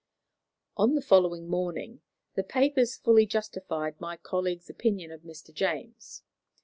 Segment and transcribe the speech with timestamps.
[0.77, 2.01] On the following morning
[2.33, 5.53] the papers fully justified my colleague's opinion of Mr.
[5.53, 6.23] James.